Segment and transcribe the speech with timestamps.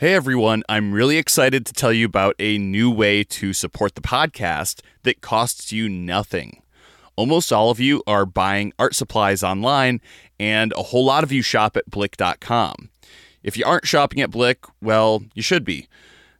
[0.00, 4.00] Hey everyone, I'm really excited to tell you about a new way to support the
[4.00, 6.62] podcast that costs you nothing.
[7.16, 10.00] Almost all of you are buying art supplies online,
[10.38, 12.90] and a whole lot of you shop at Blick.com.
[13.42, 15.88] If you aren't shopping at Blick, well, you should be.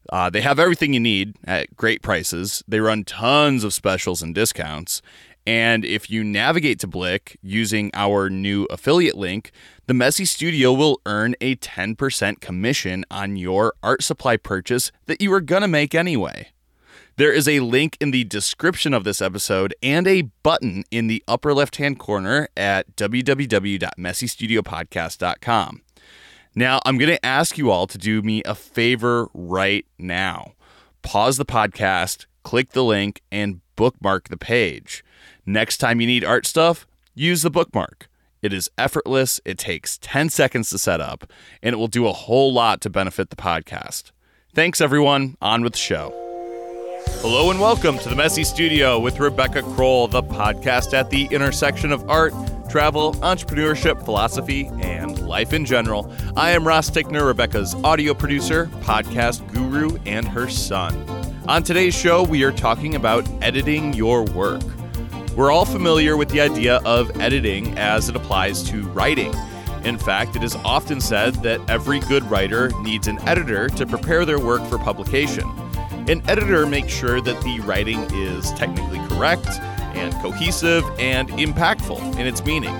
[0.08, 2.62] Uh, they have everything you need at great prices.
[2.68, 5.02] They run tons of specials and discounts.
[5.48, 9.50] And if you navigate to Blick using our new affiliate link,
[9.88, 15.32] the Messy Studio will earn a 10% commission on your art supply purchase that you
[15.32, 16.50] are going to make anyway.
[17.16, 21.24] There is a link in the description of this episode and a button in the
[21.26, 25.82] upper left hand corner at www.messystudiopodcast.com.
[26.54, 30.52] Now, I'm going to ask you all to do me a favor right now.
[31.00, 35.02] Pause the podcast, click the link, and bookmark the page.
[35.46, 38.07] Next time you need art stuff, use the bookmark.
[38.40, 41.28] It is effortless, it takes 10 seconds to set up,
[41.60, 44.12] and it will do a whole lot to benefit the podcast.
[44.54, 45.36] Thanks, everyone.
[45.42, 46.14] On with the show.
[47.20, 51.90] Hello and welcome to the Messy Studio with Rebecca Crowell, the podcast at the intersection
[51.90, 52.32] of art,
[52.70, 56.12] travel, entrepreneurship, philosophy, and life in general.
[56.36, 60.94] I am Ross Tickner, Rebecca's audio producer, podcast guru, and her son.
[61.48, 64.62] On today's show, we are talking about editing your work.
[65.36, 69.32] We're all familiar with the idea of editing as it applies to writing.
[69.84, 74.24] In fact, it is often said that every good writer needs an editor to prepare
[74.24, 75.48] their work for publication.
[76.08, 79.46] An editor makes sure that the writing is technically correct
[79.94, 82.74] and cohesive and impactful in its meaning.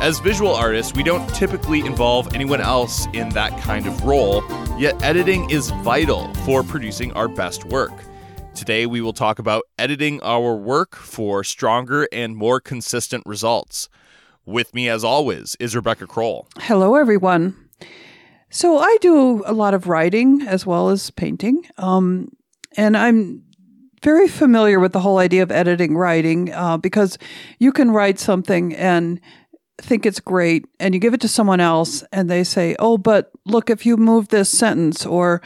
[0.00, 4.42] As visual artists, we don't typically involve anyone else in that kind of role,
[4.78, 7.92] yet editing is vital for producing our best work.
[8.54, 13.88] Today, we will talk about editing our work for stronger and more consistent results.
[14.46, 16.46] With me, as always, is Rebecca Crowell.
[16.60, 17.56] Hello, everyone.
[18.50, 22.28] So, I do a lot of writing as well as painting, um,
[22.76, 23.42] and I'm
[24.04, 27.18] very familiar with the whole idea of editing writing uh, because
[27.58, 29.20] you can write something and
[29.78, 33.32] think it's great and you give it to someone else and they say, Oh, but
[33.46, 35.42] look, if you move this sentence or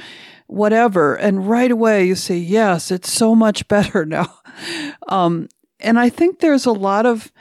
[0.49, 1.15] whatever.
[1.15, 4.35] And right away you say, yes, it's so much better now.
[5.09, 5.49] Um,
[5.81, 7.33] and I think there's a lot of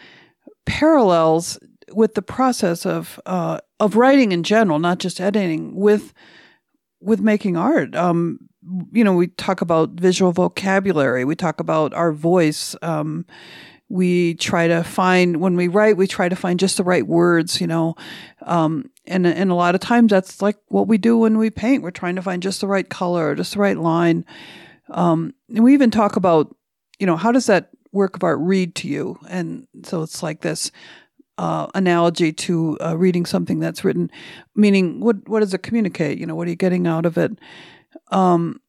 [0.65, 1.57] parallels
[1.93, 6.13] with the process of uh, of writing in general, not just editing, with
[7.01, 7.95] with making art.
[7.95, 8.39] Um,
[8.91, 11.25] you know, we talk about visual vocabulary.
[11.25, 12.75] We talk about our voice.
[12.81, 13.25] Um,
[13.89, 17.61] we try to find when we write, we try to find just the right words.
[17.61, 17.95] You know,
[18.41, 21.83] um, and and a lot of times that's like what we do when we paint.
[21.83, 24.25] We're trying to find just the right color, just the right line.
[24.89, 26.55] Um, and we even talk about,
[26.99, 29.19] you know, how does that work of art read to you?
[29.27, 30.71] And so it's like this
[31.37, 34.11] uh, analogy to uh, reading something that's written,
[34.55, 36.17] meaning what what does it communicate?
[36.17, 37.31] You know, what are you getting out of it?
[38.11, 38.61] Um,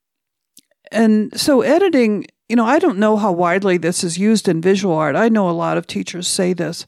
[0.91, 4.95] and so editing, you know, I don't know how widely this is used in visual
[4.95, 5.17] art.
[5.17, 6.87] I know a lot of teachers say this,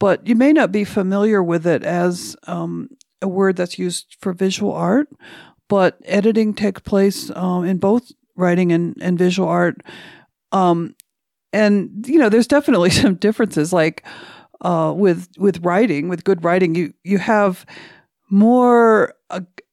[0.00, 2.88] but you may not be familiar with it as um,
[3.20, 5.08] a word that's used for visual art.
[5.68, 9.82] But editing takes place um, in both writing and, and visual art.
[10.52, 10.94] Um,
[11.52, 13.72] and you know, there's definitely some differences.
[13.72, 14.04] Like
[14.60, 17.66] uh, with with writing, with good writing, you you have
[18.30, 19.14] more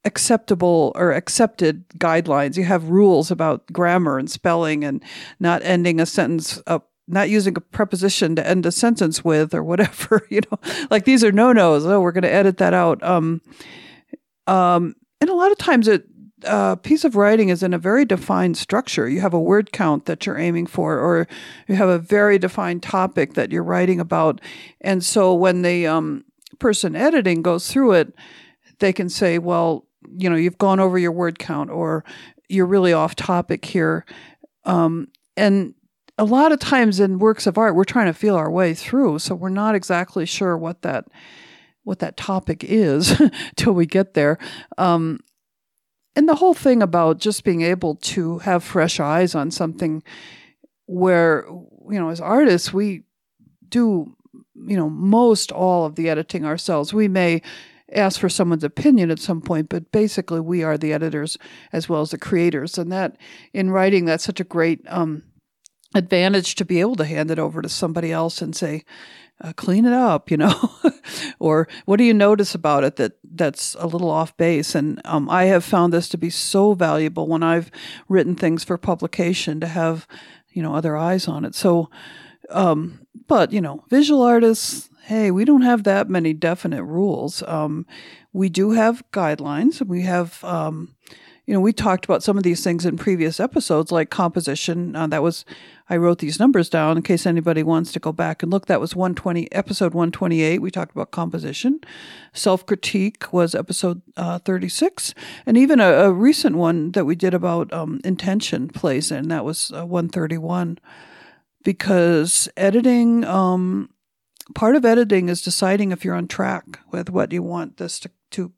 [0.05, 2.57] acceptable or accepted guidelines.
[2.57, 5.03] You have rules about grammar and spelling, and
[5.39, 9.61] not ending a sentence up not using a preposition to end a sentence with or
[9.61, 10.59] whatever, you know,
[10.89, 11.85] like these are no nos.
[11.85, 13.03] Oh, we're going to edit that out.
[13.03, 13.41] Um,
[14.47, 16.01] um, and a lot of times a
[16.45, 19.07] uh, piece of writing is in a very defined structure.
[19.07, 21.27] You have a word count that you're aiming for, or
[21.67, 24.41] you have a very defined topic that you're writing about.
[24.81, 26.25] And so when the um,
[26.59, 28.13] person editing goes through it,
[28.79, 29.87] they can say, well,
[30.17, 32.03] you know, you've gone over your word count, or
[32.49, 34.05] you're really off topic here.
[34.65, 35.73] Um, and
[36.17, 39.19] a lot of times in works of art, we're trying to feel our way through,
[39.19, 41.05] so we're not exactly sure what that
[41.83, 43.21] what that topic is
[43.55, 44.37] till we get there.
[44.77, 45.19] Um,
[46.15, 50.03] and the whole thing about just being able to have fresh eyes on something
[50.85, 51.45] where
[51.89, 53.03] you know as artists we
[53.67, 54.15] do
[54.67, 57.41] you know most all of the editing ourselves we may
[57.93, 61.37] ask for someone's opinion at some point but basically we are the editors
[61.71, 63.17] as well as the creators and that
[63.53, 65.23] in writing that's such a great um,
[65.95, 68.83] advantage to be able to hand it over to somebody else and say,
[69.41, 70.71] uh, clean it up, you know,
[71.39, 74.75] or what do you notice about it that that's a little off base?
[74.75, 77.71] And um, I have found this to be so valuable when I've
[78.07, 80.07] written things for publication to have,
[80.51, 81.55] you know, other eyes on it.
[81.55, 81.89] So,
[82.49, 87.43] um, but you know, visual artists, hey, we don't have that many definite rules.
[87.43, 87.85] Um,
[88.31, 89.85] we do have guidelines.
[89.85, 90.95] We have, um,
[91.45, 94.95] you know, we talked about some of these things in previous episodes, like composition.
[94.95, 95.43] Uh, that was,
[95.89, 98.67] I wrote these numbers down in case anybody wants to go back and look.
[98.67, 100.61] That was 120, episode 128.
[100.61, 101.81] We talked about composition.
[102.31, 105.13] Self critique was episode uh, 36.
[105.45, 109.27] And even a, a, recent one that we did about um, intention plays in.
[109.27, 110.79] That was uh, 131.
[111.61, 113.89] Because editing, um,
[114.53, 118.11] part of editing is deciding if you're on track with what you want this to,
[118.31, 118.51] to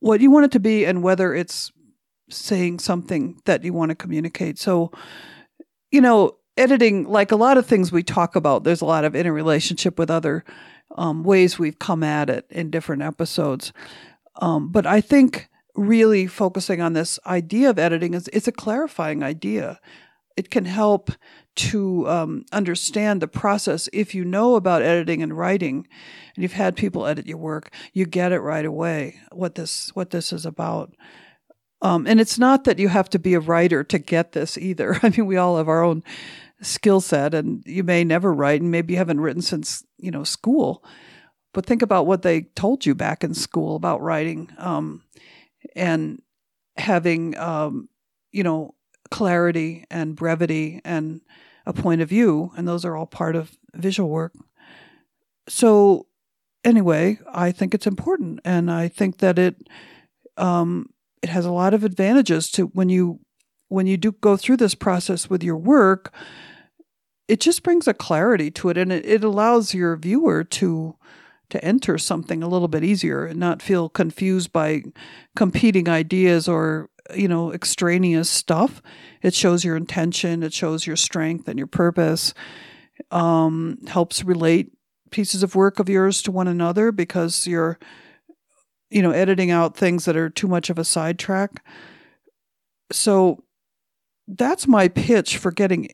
[0.00, 1.72] what you want it to be and whether it's
[2.30, 4.58] saying something that you want to communicate.
[4.58, 4.90] So,
[5.90, 9.14] you know, editing, like a lot of things we talk about, there's a lot of
[9.14, 10.44] interrelationship with other
[10.96, 13.72] um, ways we've come at it in different episodes.
[14.40, 19.22] Um, but I think really focusing on this idea of editing is it's a clarifying
[19.22, 19.80] idea.
[20.36, 21.10] It can help
[21.56, 23.88] to um, understand the process.
[23.92, 25.86] If you know about editing and writing,
[26.34, 30.10] and you've had people edit your work, you get it right away what this what
[30.10, 30.94] this is about.
[31.82, 34.98] Um, and it's not that you have to be a writer to get this either.
[35.02, 36.02] I mean, we all have our own
[36.62, 40.24] skill set, and you may never write, and maybe you haven't written since you know
[40.24, 40.84] school.
[41.52, 45.02] But think about what they told you back in school about writing, um,
[45.76, 46.20] and
[46.76, 47.88] having um,
[48.32, 48.74] you know
[49.14, 51.20] clarity and brevity and
[51.66, 54.32] a point of view, and those are all part of visual work.
[55.48, 56.08] So,
[56.64, 59.68] anyway, I think it's important, and I think that it
[60.36, 60.90] um,
[61.22, 63.20] it has a lot of advantages to when you
[63.68, 66.12] when you do go through this process with your work.
[67.28, 70.96] It just brings a clarity to it, and it, it allows your viewer to
[71.50, 74.82] to enter something a little bit easier and not feel confused by
[75.36, 78.82] competing ideas or you know, extraneous stuff.
[79.22, 82.34] It shows your intention, it shows your strength and your purpose.
[83.10, 84.70] Um, helps relate
[85.10, 87.78] pieces of work of yours to one another because you're,
[88.90, 91.64] you know, editing out things that are too much of a sidetrack.
[92.92, 93.44] So
[94.28, 95.88] that's my pitch for getting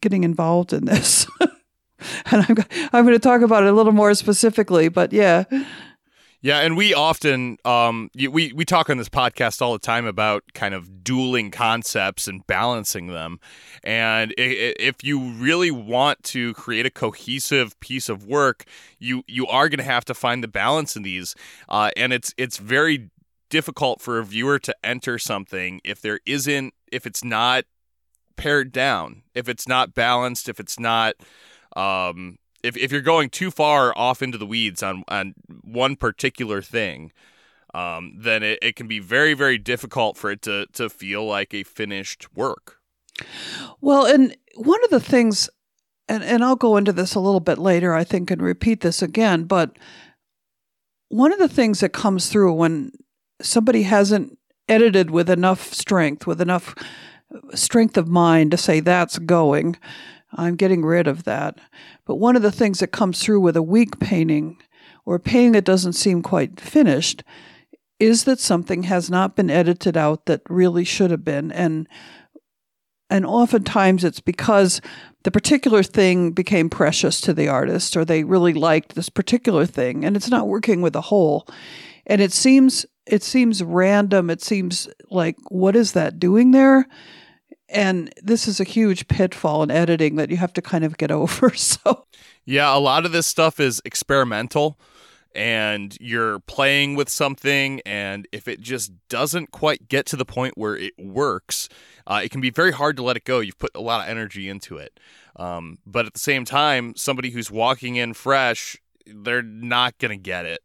[0.00, 1.26] getting involved in this.
[1.40, 2.56] and I'm
[2.92, 5.44] I'm going to talk about it a little more specifically, but yeah.
[6.42, 10.44] Yeah, and we often um, we we talk on this podcast all the time about
[10.54, 13.40] kind of dueling concepts and balancing them.
[13.82, 18.64] And if you really want to create a cohesive piece of work,
[18.98, 21.34] you you are going to have to find the balance in these.
[21.68, 23.10] Uh, and it's it's very
[23.48, 27.64] difficult for a viewer to enter something if there isn't if it's not
[28.36, 31.14] pared down, if it's not balanced, if it's not
[31.74, 36.60] um, if, if you're going too far off into the weeds on, on one particular
[36.60, 37.12] thing,
[37.74, 41.54] um, then it, it can be very, very difficult for it to, to feel like
[41.54, 42.80] a finished work.
[43.80, 45.48] Well, and one of the things,
[46.08, 49.02] and, and I'll go into this a little bit later, I think, and repeat this
[49.02, 49.76] again, but
[51.08, 52.92] one of the things that comes through when
[53.40, 56.74] somebody hasn't edited with enough strength, with enough
[57.54, 59.76] strength of mind to say that's going,
[60.36, 61.58] I'm getting rid of that.
[62.04, 64.58] But one of the things that comes through with a weak painting
[65.04, 67.22] or a painting that doesn't seem quite finished
[67.98, 71.50] is that something has not been edited out that really should have been.
[71.50, 71.88] And
[73.08, 74.80] and oftentimes it's because
[75.22, 80.04] the particular thing became precious to the artist or they really liked this particular thing
[80.04, 81.46] and it's not working with the whole.
[82.06, 84.28] And it seems it seems random.
[84.28, 86.88] It seems like what is that doing there?
[87.68, 91.10] And this is a huge pitfall in editing that you have to kind of get
[91.22, 92.06] over so.
[92.44, 94.78] Yeah a lot of this stuff is experimental
[95.34, 100.56] and you're playing with something and if it just doesn't quite get to the point
[100.56, 101.68] where it works
[102.06, 103.40] uh, it can be very hard to let it go.
[103.40, 105.00] You've put a lot of energy into it.
[105.34, 110.22] Um, but at the same time somebody who's walking in fresh they're not going to
[110.22, 110.60] get it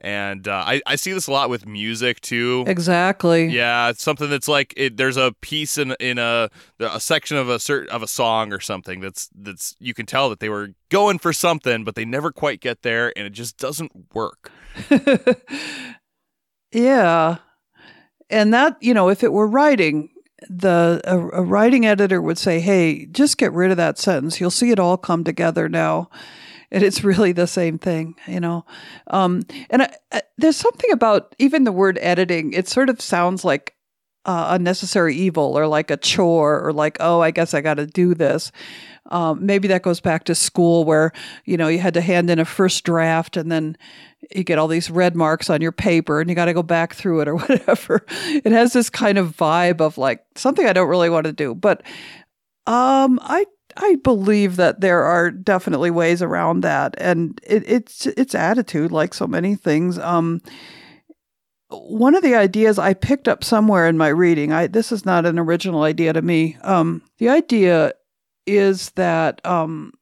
[0.00, 2.64] and uh, I, I see this a lot with music too.
[2.66, 3.46] Exactly.
[3.46, 7.48] Yeah, it's something that's like it, there's a piece in in a a section of
[7.48, 10.70] a certain of a song or something that's that's you can tell that they were
[10.88, 14.52] going for something, but they never quite get there, and it just doesn't work.
[16.72, 17.38] yeah,
[18.30, 20.10] and that you know, if it were writing,
[20.48, 24.40] the a, a writing editor would say, "Hey, just get rid of that sentence.
[24.40, 26.08] You'll see it all come together now."
[26.70, 28.64] And it's really the same thing, you know.
[29.08, 33.44] Um, and I, I, there's something about even the word editing; it sort of sounds
[33.44, 33.74] like
[34.24, 37.86] uh, unnecessary evil, or like a chore, or like, oh, I guess I got to
[37.86, 38.52] do this.
[39.10, 41.12] Um, maybe that goes back to school where
[41.46, 43.76] you know you had to hand in a first draft, and then
[44.34, 46.94] you get all these red marks on your paper, and you got to go back
[46.94, 48.04] through it or whatever.
[48.10, 51.54] It has this kind of vibe of like something I don't really want to do,
[51.54, 51.82] but
[52.66, 53.46] um, I
[53.78, 59.14] I believe that there are definitely ways around that, and it, it's it's attitude, like
[59.14, 59.98] so many things.
[59.98, 60.40] Um,
[61.70, 65.26] one of the ideas I picked up somewhere in my reading, I this is not
[65.26, 66.56] an original idea to me.
[66.62, 67.92] Um, the idea
[68.46, 69.92] is that um,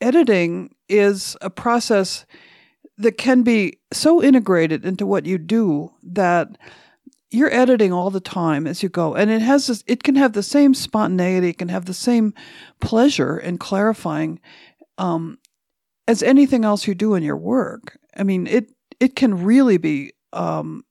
[0.00, 2.24] editing is a process
[2.98, 6.56] that can be so integrated into what you do that
[7.30, 10.32] you're editing all the time as you go and it has this, it can have
[10.32, 12.32] the same spontaneity it can have the same
[12.80, 14.40] pleasure in clarifying
[14.96, 15.38] um,
[16.06, 17.98] as anything else you do in your work.
[18.16, 20.84] I mean it it can really be um,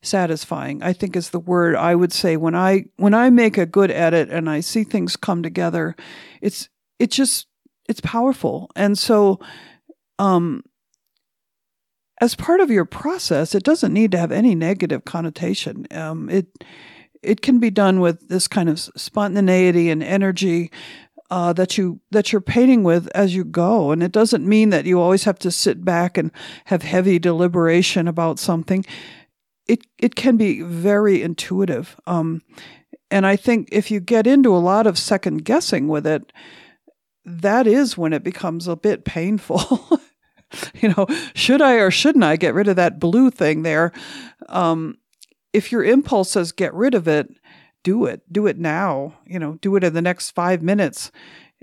[0.00, 2.36] satisfying i think is the word i would say.
[2.36, 5.96] When i when i make a good edit and i see things come together
[6.40, 7.48] it's it just
[7.88, 8.70] it's powerful.
[8.76, 9.40] And so
[10.18, 10.62] um
[12.20, 15.86] as part of your process, it doesn't need to have any negative connotation.
[15.90, 16.46] Um, it
[17.22, 20.70] it can be done with this kind of spontaneity and energy
[21.30, 24.86] uh, that you that you're painting with as you go, and it doesn't mean that
[24.86, 26.30] you always have to sit back and
[26.66, 28.84] have heavy deliberation about something.
[29.66, 32.42] It it can be very intuitive, um,
[33.10, 36.32] and I think if you get into a lot of second guessing with it,
[37.24, 40.00] that is when it becomes a bit painful.
[40.74, 43.92] you know, should I or shouldn't I get rid of that blue thing there?
[44.48, 44.98] Um,
[45.52, 47.28] if your impulse says get rid of it,
[47.82, 48.22] do it.
[48.32, 49.14] Do it now.
[49.26, 51.10] You know, do it in the next five minutes,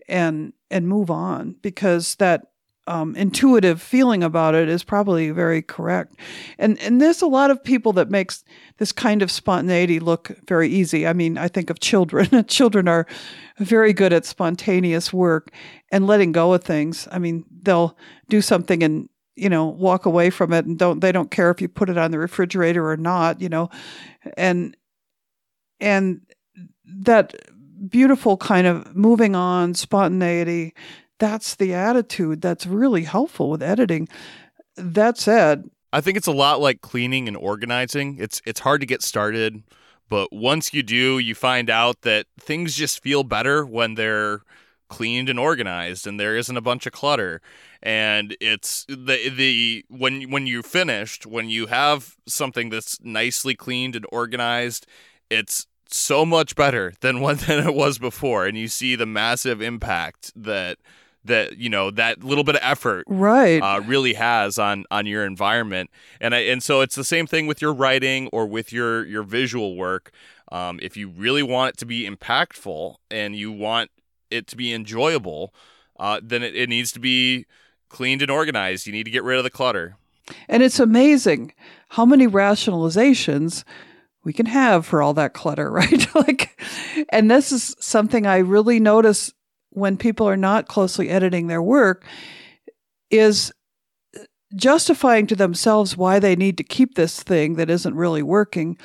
[0.07, 2.47] and and move on because that
[2.87, 6.15] um, intuitive feeling about it is probably very correct.
[6.59, 8.43] And and there's a lot of people that makes
[8.77, 11.07] this kind of spontaneity look very easy.
[11.07, 12.45] I mean, I think of children.
[12.47, 13.07] children are
[13.57, 15.51] very good at spontaneous work
[15.91, 17.07] and letting go of things.
[17.11, 17.97] I mean, they'll
[18.29, 21.61] do something and you know walk away from it and don't they don't care if
[21.61, 23.41] you put it on the refrigerator or not.
[23.41, 23.69] You know,
[24.37, 24.77] and
[25.79, 26.21] and
[26.85, 27.33] that
[27.89, 30.73] beautiful kind of moving on spontaneity
[31.19, 34.07] that's the attitude that's really helpful with editing.
[34.75, 38.17] That said, I think it's a lot like cleaning and organizing.
[38.19, 39.63] It's it's hard to get started,
[40.09, 44.41] but once you do, you find out that things just feel better when they're
[44.87, 47.41] cleaned and organized and there isn't a bunch of clutter
[47.81, 53.95] and it's the the when when you're finished when you have something that's nicely cleaned
[53.95, 54.85] and organized
[55.29, 59.59] it's so much better than what than it was before and you see the massive
[59.59, 60.77] impact that
[61.25, 63.59] that you know that little bit of effort right.
[63.59, 65.89] uh, really has on on your environment.
[66.19, 69.23] And I, and so it's the same thing with your writing or with your your
[69.23, 70.11] visual work.
[70.51, 73.89] Um, if you really want it to be impactful and you want
[74.29, 75.53] it to be enjoyable
[75.99, 77.45] uh, then it, it needs to be
[77.89, 78.87] cleaned and organized.
[78.87, 79.95] You need to get rid of the clutter.
[80.47, 81.53] And it's amazing
[81.89, 83.63] how many rationalizations
[84.23, 86.15] we can have for all that clutter right?
[86.15, 86.59] Like
[87.09, 89.33] and this is something i really notice
[89.75, 92.05] when people are not closely editing their work
[93.11, 93.51] is
[94.55, 98.77] justifying to themselves why they need to keep this thing that isn't really working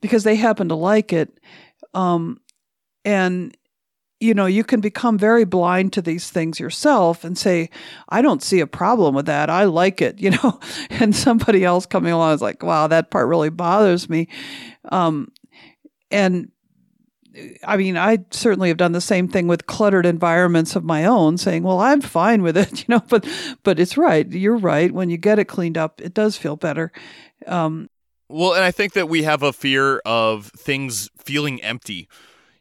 [0.00, 1.38] because they happen to like it.
[1.94, 2.40] Um,
[3.04, 3.56] and
[4.20, 7.70] you know, you can become very blind to these things yourself and say,
[8.08, 9.48] I don't see a problem with that.
[9.48, 10.58] I like it, you know,
[10.90, 14.28] and somebody else coming along is like, wow, that part really bothers me.
[14.90, 15.30] Um,
[16.10, 16.50] and
[17.64, 21.38] I mean, I certainly have done the same thing with cluttered environments of my own,
[21.38, 23.02] saying, "Well, I'm fine with it," you know.
[23.08, 23.26] But,
[23.62, 24.30] but it's right.
[24.30, 24.92] You're right.
[24.92, 26.92] When you get it cleaned up, it does feel better.
[27.46, 27.90] Um,
[28.28, 32.08] well, and I think that we have a fear of things feeling empty.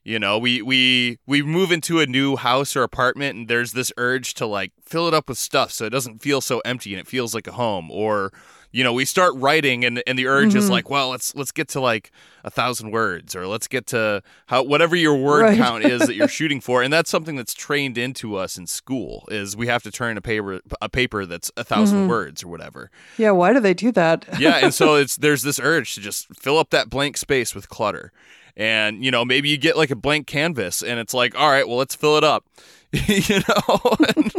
[0.04, 3.92] You know, we we we move into a new house or apartment, and there's this
[3.98, 7.02] urge to like fill it up with stuff so it doesn't feel so empty and
[7.02, 8.32] it feels like a home, or
[8.78, 10.60] you know we start writing and and the urge mm-hmm.
[10.60, 12.12] is like well let's let's get to like
[12.44, 15.58] a thousand words or let's get to how whatever your word right.
[15.58, 19.28] count is that you're shooting for and that's something that's trained into us in school
[19.32, 22.08] is we have to turn a paper a paper that's a 1000 mm-hmm.
[22.08, 25.60] words or whatever yeah why do they do that yeah and so it's there's this
[25.60, 28.12] urge to just fill up that blank space with clutter
[28.56, 31.68] and you know maybe you get like a blank canvas and it's like all right
[31.68, 32.46] well let's fill it up
[32.92, 34.34] you know and,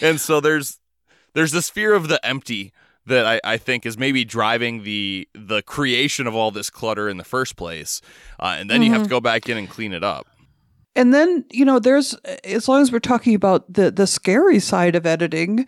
[0.00, 0.78] and so there's
[1.34, 2.72] there's this fear of the empty
[3.06, 7.16] that I, I think is maybe driving the the creation of all this clutter in
[7.16, 8.00] the first place,
[8.38, 8.84] uh, and then mm-hmm.
[8.84, 9.10] you have to mm-hmm.
[9.10, 10.26] go back in and clean it up.
[10.94, 12.14] And then you know, there's
[12.44, 15.66] as long as we're talking about the the scary side of editing,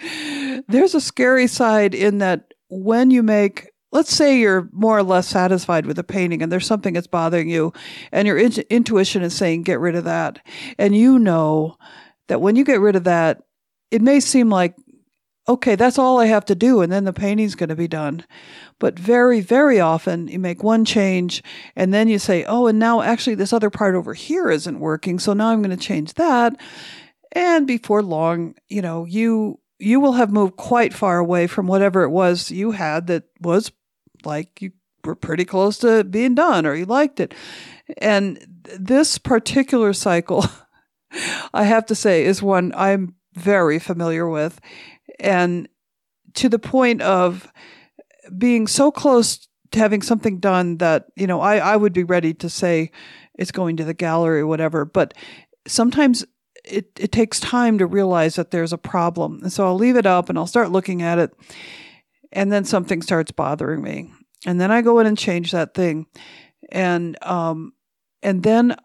[0.69, 5.29] there's a scary side in that when you make let's say you're more or less
[5.29, 7.73] satisfied with a painting and there's something that's bothering you
[8.11, 10.39] and your in- intuition is saying get rid of that
[10.79, 11.77] and you know
[12.29, 13.43] that when you get rid of that
[13.91, 14.75] it may seem like
[15.49, 18.25] okay, that's all I have to do, and then the painting's going to be done.
[18.79, 21.43] But very, very often you make one change
[21.77, 25.19] and then you say, oh, and now actually this other part over here isn't working,
[25.19, 26.61] so now I'm going to change that.
[27.33, 32.05] And before long, you know, you you will have moved quite far away from whatever
[32.05, 33.73] it was you had that was
[34.25, 34.71] like you
[35.05, 37.35] were pretty close to being done or you liked it.
[37.99, 38.39] And
[38.79, 40.45] this particular cycle,
[41.55, 44.61] I have to say, is one I'm very familiar with.
[45.23, 45.69] And
[46.35, 47.51] to the point of
[48.37, 52.35] being so close to having something done that, you know, I, I would be ready
[52.35, 52.91] to say
[53.35, 54.85] it's going to the gallery or whatever.
[54.85, 55.15] But
[55.67, 56.25] sometimes
[56.65, 59.41] it, it takes time to realize that there's a problem.
[59.43, 61.33] And so I'll leave it up and I'll start looking at it.
[62.33, 64.11] And then something starts bothering me.
[64.45, 66.07] And then I go in and change that thing.
[66.71, 67.73] And, um,
[68.23, 68.77] and then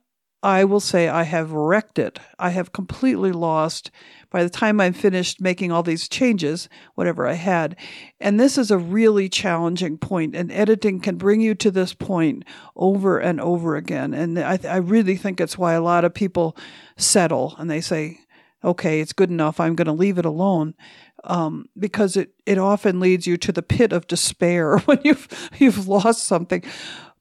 [0.44, 2.20] I will say I have wrecked it.
[2.38, 3.90] I have completely lost
[4.30, 7.76] by the time I'm finished making all these changes, whatever I had.
[8.20, 12.44] And this is a really challenging point, and editing can bring you to this point
[12.76, 14.14] over and over again.
[14.14, 16.58] And I, I really think it's why a lot of people
[16.98, 18.20] settle and they say,
[18.64, 19.60] okay, it's good enough.
[19.60, 20.76] I'm going to leave it alone.
[21.24, 25.88] Um, because it, it often leads you to the pit of despair when you've you've
[25.88, 26.64] lost something.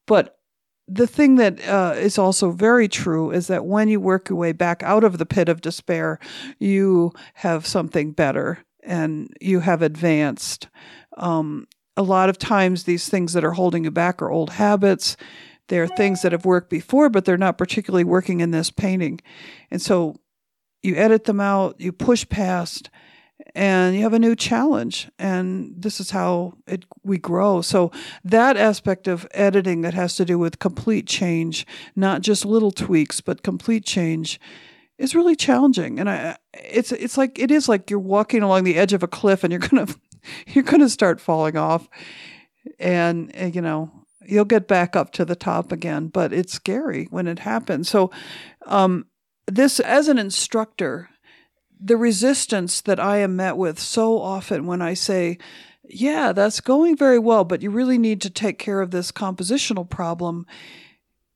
[0.06, 0.38] But
[0.88, 4.52] the thing that uh, is also very true is that when you work your way
[4.52, 6.18] back out of the pit of despair,
[6.58, 10.68] you have something better and you have advanced.
[11.16, 11.66] Um,
[11.96, 15.16] a lot of times, these things that are holding you back are old habits.
[15.68, 19.20] They're things that have worked before, but they're not particularly working in this painting.
[19.70, 20.16] And so
[20.82, 22.90] you edit them out, you push past,
[23.54, 27.60] and you have a new challenge and this is how it we grow.
[27.60, 27.90] So
[28.24, 33.20] that aspect of editing that has to do with complete change not just little tweaks
[33.20, 34.40] but complete change
[34.98, 35.98] is really challenging.
[35.98, 39.08] And i it's it's like it is like you're walking along the edge of a
[39.08, 39.94] cliff and you're going to
[40.48, 41.88] you're going to start falling off.
[42.78, 43.90] And uh, you know
[44.26, 47.88] you'll get back up to the top again but it's scary when it happens.
[47.88, 48.10] So
[48.66, 49.06] um
[49.46, 51.10] this as an instructor
[51.80, 55.38] the resistance that I am met with so often when I say,
[55.88, 59.88] yeah, that's going very well, but you really need to take care of this compositional
[59.88, 60.46] problem.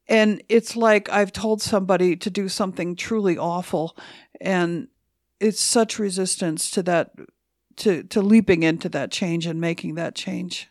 [0.08, 3.96] And it's like I've told somebody to do something truly awful.
[4.40, 4.88] And
[5.38, 7.12] it's such resistance to that,
[7.76, 10.68] to, to leaping into that change and making that change.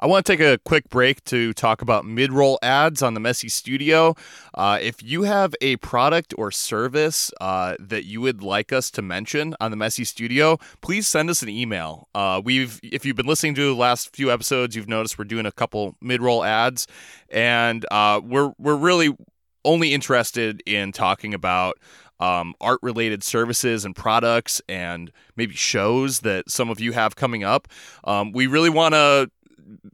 [0.00, 3.20] I want to take a quick break to talk about mid roll ads on the
[3.20, 4.14] Messy Studio.
[4.54, 9.02] Uh, if you have a product or service uh, that you would like us to
[9.02, 12.06] mention on the Messy Studio, please send us an email.
[12.14, 15.46] Uh, we've, if you've been listening to the last few episodes, you've noticed we're doing
[15.46, 16.86] a couple mid roll ads,
[17.28, 19.16] and uh, we're we're really
[19.64, 21.76] only interested in talking about
[22.20, 27.44] um, art related services and products and maybe shows that some of you have coming
[27.44, 27.68] up.
[28.04, 29.30] Um, we really want to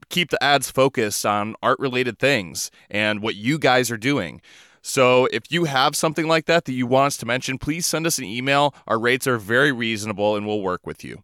[0.09, 4.41] keep the ads focused on art related things and what you guys are doing.
[4.81, 8.05] So if you have something like that that you want us to mention, please send
[8.05, 8.75] us an email.
[8.87, 11.23] Our rates are very reasonable and we'll work with you.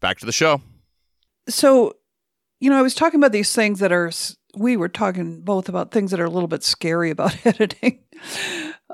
[0.00, 0.62] Back to the show.
[1.48, 1.96] So,
[2.60, 4.12] you know, I was talking about these things that are,
[4.56, 7.98] we were talking both about things that are a little bit scary about editing,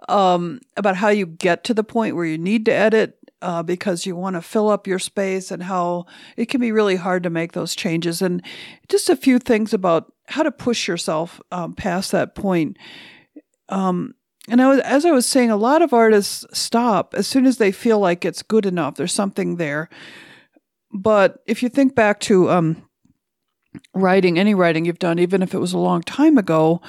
[0.09, 4.07] um, about how you get to the point where you need to edit uh, because
[4.07, 6.05] you want to fill up your space and how
[6.37, 8.21] it can be really hard to make those changes.
[8.21, 8.43] And
[8.89, 12.77] just a few things about how to push yourself um, past that point.
[13.69, 14.17] Um,
[14.49, 17.59] and I was, as I was saying, a lot of artists stop as soon as
[17.59, 18.97] they feel like it's good enough.
[18.97, 19.91] There's something there.
[20.93, 22.83] But if you think back to um,
[23.95, 26.83] writing, any writing you've done, even if it was a long time ago,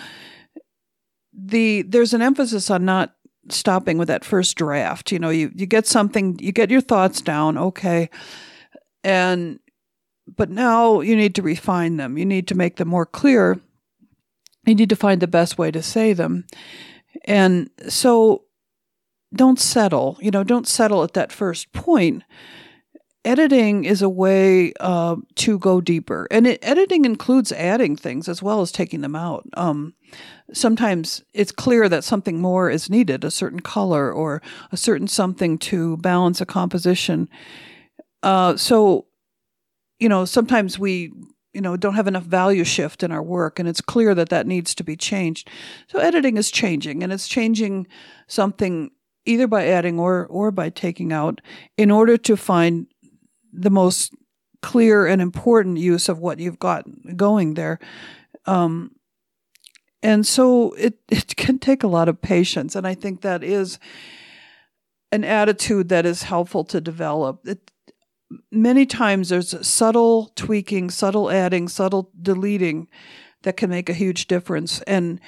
[1.40, 3.14] the there's an emphasis on not
[3.50, 5.12] stopping with that first draft.
[5.12, 8.10] You know, you, you get something, you get your thoughts down, okay.
[9.04, 9.60] And,
[10.36, 12.18] but now you need to refine them.
[12.18, 13.60] You need to make them more clear.
[14.66, 16.46] You need to find the best way to say them.
[17.26, 18.44] And so
[19.34, 22.24] don't settle, you know, don't settle at that first point.
[23.28, 28.42] Editing is a way uh, to go deeper, and it, editing includes adding things as
[28.42, 29.46] well as taking them out.
[29.58, 29.96] Um,
[30.54, 35.58] sometimes it's clear that something more is needed, a certain color or a certain something
[35.58, 37.28] to balance a composition.
[38.24, 39.08] Uh, so,
[40.00, 41.12] you know, sometimes we,
[41.54, 44.48] you know, don't have enough value shift in our work, and it's clear that that
[44.48, 45.50] needs to be changed.
[45.90, 47.88] So, editing is changing, and it's changing
[48.28, 48.92] something
[49.28, 51.42] either by adding or or by taking out
[51.78, 52.88] in order to find
[53.52, 54.14] the most
[54.62, 57.80] clear and important use of what you've got going there.
[58.46, 58.92] Um,
[60.02, 62.76] and so it, it can take a lot of patience.
[62.76, 63.80] And I think that is
[65.12, 67.48] an attitude that is helpful to develop.
[67.48, 67.72] It,
[68.52, 72.88] many times there's subtle tweaking, subtle adding, subtle deleting
[73.44, 74.82] that can make a huge difference.
[74.82, 75.22] And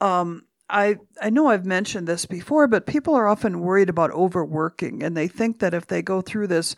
[0.00, 5.02] um, I I know I've mentioned this before, but people are often worried about overworking,
[5.02, 6.76] and they think that if they go through this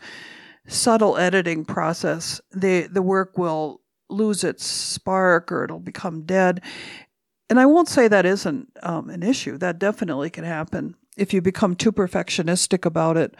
[0.67, 6.61] subtle editing process, the the work will lose its spark or it'll become dead.
[7.49, 9.57] And I won't say that isn't um, an issue.
[9.57, 13.35] That definitely can happen if you become too perfectionistic about it.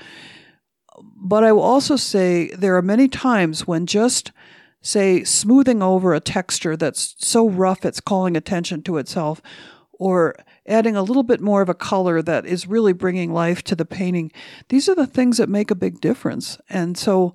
[1.15, 4.31] But I will also say there are many times when just
[4.81, 9.41] say smoothing over a texture that's so rough it's calling attention to itself
[9.93, 10.35] or
[10.67, 13.85] adding a little bit more of a color that is really bringing life to the
[13.85, 14.31] painting.
[14.69, 16.57] These are the things that make a big difference.
[16.69, 17.33] And so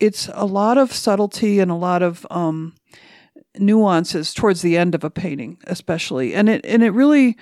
[0.00, 2.74] it's a lot of subtlety and a lot of um,
[3.58, 6.34] nuances towards the end of a painting, especially.
[6.34, 7.36] And it and it really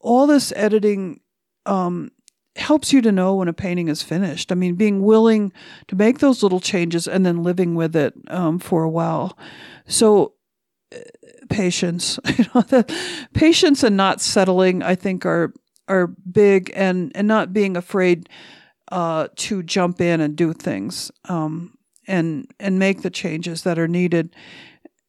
[0.00, 1.20] all this editing
[1.64, 2.10] um,
[2.56, 4.52] helps you to know when a painting is finished.
[4.52, 5.52] I mean, being willing
[5.88, 9.38] to make those little changes and then living with it um, for a while.
[9.86, 10.34] So
[11.48, 12.84] patience, you know, the
[13.34, 15.52] patience and not settling, I think, are
[15.88, 18.28] are big, and and not being afraid
[18.90, 21.10] uh, to jump in and do things.
[21.28, 21.76] Um,
[22.08, 24.34] and and make the changes that are needed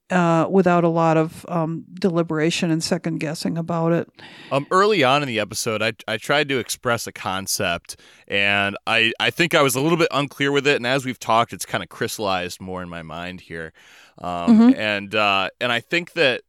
[0.09, 4.09] uh, without a lot of um, deliberation and second guessing about it.
[4.51, 9.11] Um, early on in the episode, I, I tried to express a concept, and I,
[9.19, 10.75] I think I was a little bit unclear with it.
[10.75, 13.73] And as we've talked, it's kind of crystallized more in my mind here.
[14.19, 14.79] Um, mm-hmm.
[14.79, 16.41] And uh, and I think that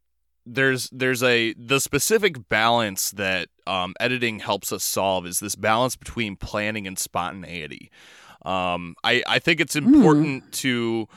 [0.47, 5.97] there's there's a the specific balance that um, editing helps us solve is this balance
[5.97, 7.91] between planning and spontaneity.
[8.45, 9.95] Um, I I think it's hmm.
[9.95, 10.51] important mm.
[10.53, 11.09] to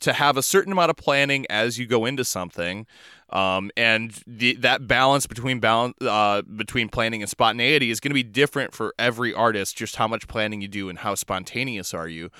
[0.00, 2.86] to have a certain amount of planning as you go into something.
[3.30, 8.14] Um, and the, that balance between balance uh, between planning and spontaneity is going to
[8.14, 9.76] be different for every artist.
[9.76, 12.30] Just how much planning you do and how spontaneous are you.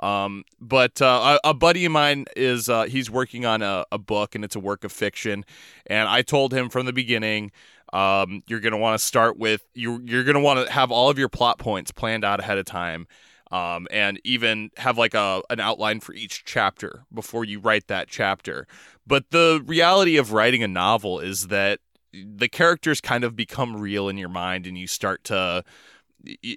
[0.00, 3.98] Um, but uh, a, a, buddy of mine is uh, he's working on a, a,
[3.98, 5.44] book and it's a work of fiction,
[5.86, 7.50] and I told him from the beginning.
[7.92, 10.02] Um, you're to want to start with you.
[10.04, 13.06] You're to want to have all of your plot points planned out ahead of time,
[13.50, 18.08] um, and even have like a an outline for each chapter before you write that
[18.08, 18.66] chapter.
[19.06, 21.78] But the reality of writing a novel is that
[22.12, 25.64] the characters kind of become real in your mind, and you start to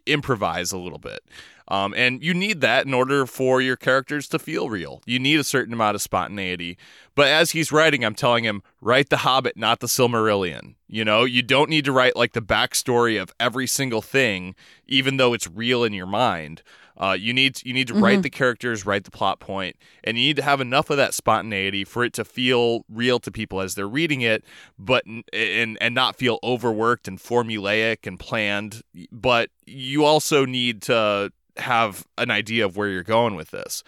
[0.05, 1.23] improvise a little bit.
[1.69, 5.01] Um, and you need that in order for your characters to feel real.
[5.05, 6.77] You need a certain amount of spontaneity.
[7.13, 10.75] But as he's writing, I'm telling him, write The Hobbit, not The Silmarillion.
[10.87, 14.55] You know, you don't need to write like the backstory of every single thing,
[14.87, 16.63] even though it's real in your mind.
[16.99, 18.03] Uh, you need you need to mm-hmm.
[18.03, 21.13] write the characters, write the plot point, and you need to have enough of that
[21.13, 24.43] spontaneity for it to feel real to people as they're reading it,
[24.77, 28.81] but and and not feel overworked and formulaic and planned.
[29.13, 33.83] But you also need to have an idea of where you're going with this.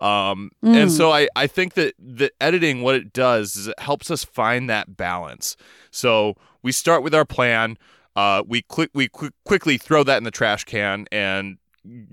[0.00, 0.74] Um, mm.
[0.74, 4.24] And so I, I think that the editing, what it does is it helps us
[4.24, 5.56] find that balance.
[5.90, 7.78] So we start with our plan.
[8.16, 11.58] Uh, we we qu- quickly throw that in the trash can and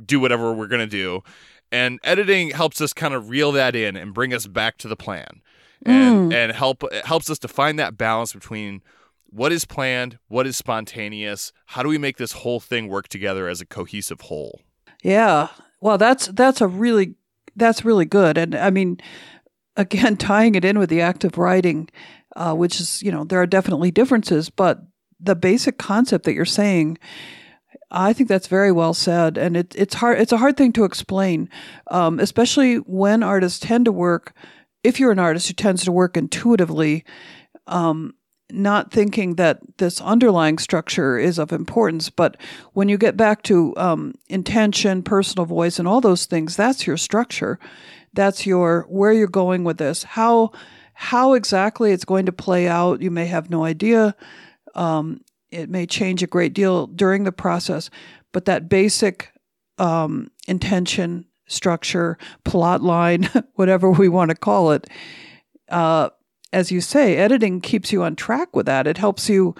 [0.05, 1.21] do whatever we're gonna do.
[1.71, 4.95] And editing helps us kind of reel that in and bring us back to the
[4.95, 5.41] plan,
[5.85, 6.33] and mm.
[6.33, 8.81] and help it helps us to find that balance between
[9.31, 11.51] what is planned, what is spontaneous.
[11.67, 14.61] How do we make this whole thing work together as a cohesive whole?
[15.03, 15.47] Yeah.
[15.81, 17.15] Well, that's that's a really
[17.55, 18.37] that's really good.
[18.37, 18.99] And I mean,
[19.75, 21.89] again, tying it in with the act of writing,
[22.35, 24.81] uh, which is you know there are definitely differences, but
[25.19, 26.97] the basic concept that you're saying.
[27.91, 30.19] I think that's very well said, and it, it's hard.
[30.19, 31.49] It's a hard thing to explain,
[31.87, 34.33] um, especially when artists tend to work.
[34.83, 37.03] If you're an artist who tends to work intuitively,
[37.65, 38.13] um,
[38.51, 42.09] not thinking that this underlying structure is of importance.
[42.09, 42.37] But
[42.73, 46.97] when you get back to um, intention, personal voice, and all those things, that's your
[46.97, 47.59] structure.
[48.13, 50.03] That's your where you're going with this.
[50.03, 50.51] How
[50.93, 54.15] how exactly it's going to play out, you may have no idea.
[54.75, 57.89] Um, it may change a great deal during the process,
[58.33, 59.31] but that basic
[59.77, 64.87] um, intention, structure, plot line, whatever we want to call it,
[65.69, 66.09] uh,
[66.51, 68.87] as you say, editing keeps you on track with that.
[68.87, 69.55] It helps you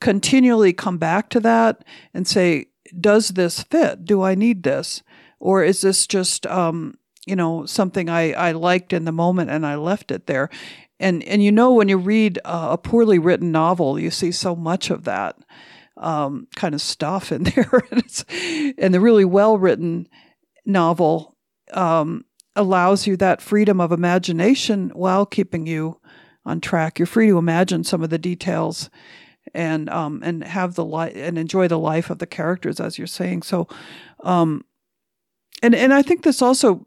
[0.00, 2.66] continually come back to that and say,
[2.98, 4.04] does this fit?
[4.04, 5.02] Do I need this?
[5.38, 6.94] Or is this just, um,
[7.26, 10.50] you know, something I, I liked in the moment and I left it there?
[10.98, 14.90] And, and you know, when you read a poorly written novel, you see so much
[14.90, 15.36] of that
[15.96, 17.82] um, kind of stuff in there.
[18.78, 20.08] and the really well written
[20.66, 21.36] novel
[21.72, 22.24] um,
[22.56, 25.99] allows you that freedom of imagination while keeping you
[26.50, 26.98] on track.
[26.98, 28.90] You're free to imagine some of the details
[29.54, 33.06] and um, and have the life and enjoy the life of the characters as you're
[33.06, 33.42] saying.
[33.42, 33.68] So,
[34.22, 34.64] um,
[35.62, 36.86] and and I think this also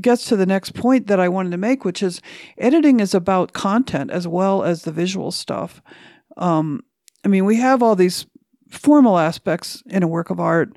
[0.00, 2.20] gets to the next point that I wanted to make, which is
[2.58, 5.82] editing is about content as well as the visual stuff.
[6.36, 6.84] Um,
[7.24, 8.26] I mean, we have all these
[8.70, 10.76] formal aspects in a work of art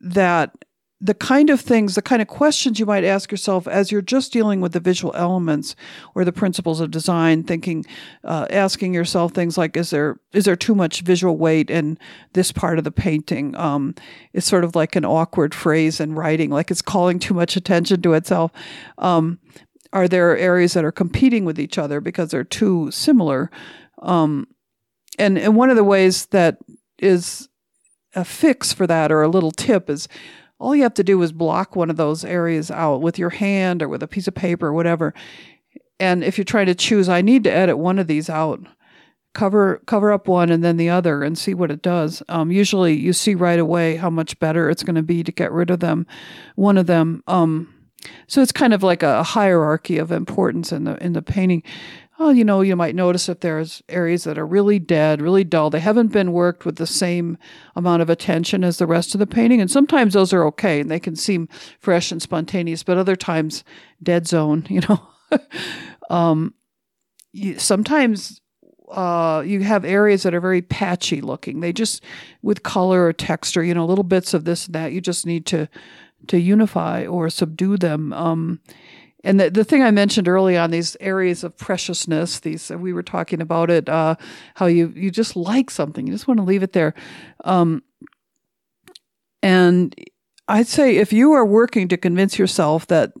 [0.00, 0.54] that
[1.00, 4.32] the kind of things, the kind of questions you might ask yourself as you're just
[4.32, 5.76] dealing with the visual elements
[6.14, 7.84] or the principles of design, thinking,
[8.22, 11.98] uh, asking yourself things like, is there is there too much visual weight in
[12.32, 13.54] this part of the painting?
[13.56, 13.94] Um,
[14.32, 18.00] it's sort of like an awkward phrase in writing, like it's calling too much attention
[18.02, 18.50] to itself.
[18.96, 19.40] Um,
[19.92, 23.50] are there areas that are competing with each other because they're too similar?
[24.00, 24.46] Um,
[25.18, 26.58] and and one of the ways that
[26.98, 27.48] is
[28.14, 30.08] a fix for that or a little tip is
[30.58, 33.82] all you have to do is block one of those areas out with your hand
[33.82, 35.14] or with a piece of paper or whatever.
[36.00, 38.60] And if you're trying to choose, I need to edit one of these out.
[39.32, 42.22] Cover cover up one and then the other and see what it does.
[42.28, 45.50] Um, usually, you see right away how much better it's going to be to get
[45.50, 46.06] rid of them,
[46.54, 47.24] one of them.
[47.26, 47.74] Um,
[48.28, 51.64] so it's kind of like a hierarchy of importance in the in the painting
[52.18, 55.70] oh, you know, you might notice if there's areas that are really dead, really dull.
[55.70, 57.36] They haven't been worked with the same
[57.74, 59.60] amount of attention as the rest of the painting.
[59.60, 61.48] And sometimes those are okay and they can seem
[61.80, 63.64] fresh and spontaneous, but other times
[64.02, 65.08] dead zone, you know.
[66.08, 66.54] um,
[67.56, 68.40] sometimes
[68.90, 71.60] uh, you have areas that are very patchy looking.
[71.60, 72.04] They just,
[72.42, 75.46] with color or texture, you know, little bits of this and that, you just need
[75.46, 75.68] to
[76.28, 78.12] to unify or subdue them.
[78.14, 78.60] Um,
[79.24, 83.02] and the, the thing I mentioned early on, these areas of preciousness, these we were
[83.02, 84.16] talking about it, uh,
[84.54, 86.94] how you you just like something, you just want to leave it there.
[87.44, 87.82] Um,
[89.42, 89.94] and
[90.46, 93.12] I'd say if you are working to convince yourself that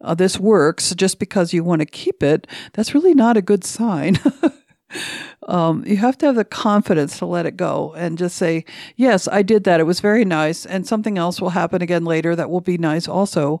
[0.00, 3.64] uh, this works just because you want to keep it, that's really not a good
[3.64, 4.18] sign.
[5.48, 8.64] um, you have to have the confidence to let it go and just say,
[8.96, 9.80] Yes, I did that.
[9.80, 10.64] It was very nice.
[10.64, 13.60] And something else will happen again later that will be nice also.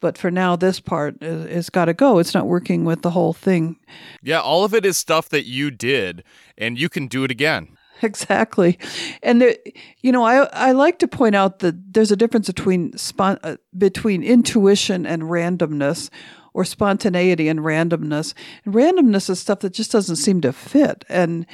[0.00, 2.18] But for now, this part is, is got to go.
[2.18, 3.78] It's not working with the whole thing.
[4.22, 6.24] Yeah, all of it is stuff that you did,
[6.56, 7.76] and you can do it again.
[8.02, 8.78] Exactly,
[9.22, 9.58] and the,
[9.98, 13.56] you know, I I like to point out that there's a difference between spon- uh,
[13.76, 16.08] between intuition and randomness,
[16.54, 18.32] or spontaneity and randomness.
[18.64, 21.44] And randomness is stuff that just doesn't seem to fit, and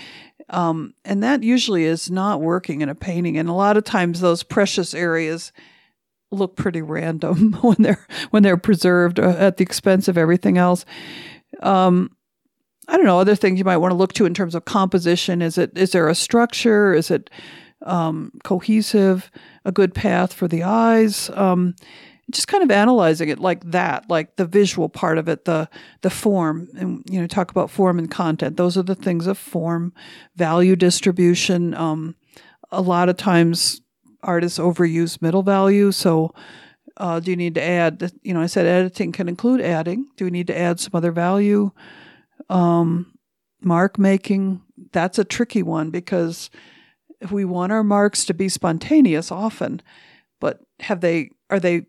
[0.48, 3.36] um, and that usually is not working in a painting.
[3.36, 5.52] And a lot of times, those precious areas
[6.30, 10.84] look pretty random when they're when they're preserved uh, at the expense of everything else.
[11.60, 12.10] Um,
[12.88, 15.42] I don't know other things you might want to look to in terms of composition.
[15.42, 16.94] Is it is there a structure?
[16.94, 17.30] Is it
[17.82, 19.30] um, cohesive?
[19.64, 21.28] A good path for the eyes?
[21.30, 21.74] Um,
[22.30, 25.68] just kind of analyzing it like that, like the visual part of it, the
[26.02, 28.56] the form, and you know, talk about form and content.
[28.56, 29.92] Those are the things of form,
[30.34, 31.74] value distribution.
[31.74, 32.16] Um,
[32.70, 33.80] a lot of times
[34.26, 35.92] artists overuse middle value.
[35.92, 36.34] So,
[36.96, 38.12] uh, do you need to add?
[38.22, 40.08] You know, I said editing can include adding.
[40.16, 41.70] Do we need to add some other value?
[42.48, 43.16] Um,
[43.60, 44.62] mark making
[44.92, 46.50] that's a tricky one because
[47.20, 49.82] if we want our marks to be spontaneous often,
[50.40, 51.86] but have they are they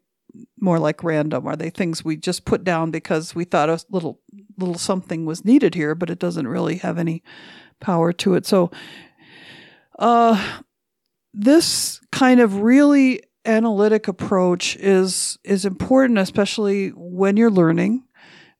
[0.59, 1.47] more like random?
[1.47, 4.19] Are they things we just put down because we thought a little
[4.57, 7.23] little something was needed here, but it doesn't really have any
[7.79, 8.45] power to it?
[8.45, 8.71] So,
[9.99, 10.59] uh,
[11.39, 18.03] this kind of really analytic approach is is important, especially when you're learning.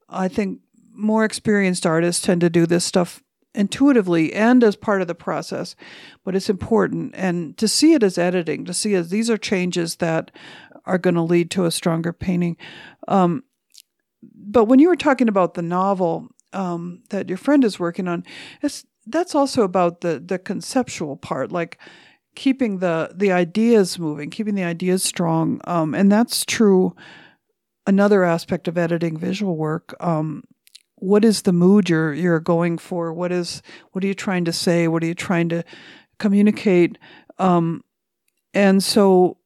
[0.08, 0.62] I think
[0.94, 3.24] more experienced artists tend to do this stuff
[3.56, 5.76] intuitively and as part of the process,
[6.24, 9.96] but it's important and to see it as editing, to see as these are changes
[9.96, 10.30] that
[10.86, 12.56] are going to lead to a stronger painting.
[13.08, 13.44] Um,
[14.22, 18.24] but when you were talking about the novel um, that your friend is working on,
[19.08, 21.80] that's also about the the conceptual part, like
[22.38, 26.96] keeping the the ideas moving, keeping the ideas strong, um, and that's true.
[27.88, 29.96] Another aspect of editing visual work.
[30.00, 30.44] Um,
[30.96, 33.12] what is the mood you're you're going for?
[33.12, 34.88] What is what are you trying to say?
[34.88, 35.64] What are you trying to
[36.20, 37.00] communicate?
[37.40, 37.84] Um,
[38.54, 39.38] and so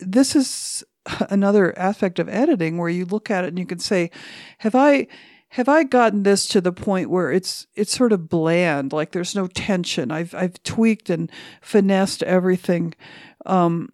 [0.00, 0.82] this is
[1.28, 4.10] another aspect of editing where you look at it and you can say,
[4.58, 5.08] have I
[5.54, 9.36] have I gotten this to the point where it's it's sort of bland, like there's
[9.36, 10.10] no tension.
[10.10, 11.30] I've I've tweaked and
[11.62, 12.92] finessed everything.
[13.46, 13.90] Um,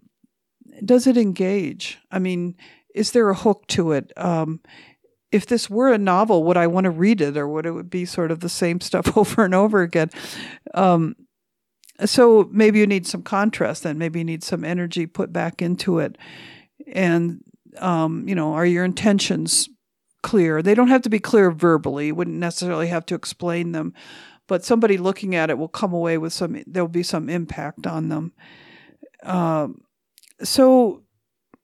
[0.83, 1.99] does it engage?
[2.11, 2.57] I mean,
[2.95, 4.11] is there a hook to it?
[4.17, 4.61] Um,
[5.33, 8.07] if this were a novel, would I want to read it, or would it be
[8.07, 10.09] sort of the same stuff over and over again?
[10.73, 11.15] Um,
[12.07, 15.99] so maybe you need some contrast, then maybe you need some energy put back into
[15.99, 16.17] it,
[16.87, 17.43] and
[17.77, 19.69] um, you know, are your intentions
[20.23, 20.63] clear.
[20.63, 22.07] They don't have to be clear verbally.
[22.09, 23.95] You wouldn't necessarily have to explain them,
[24.47, 26.63] but somebody looking at it will come away with some.
[26.67, 28.33] There'll be some impact on them.
[29.25, 29.83] Um,
[30.43, 31.03] so,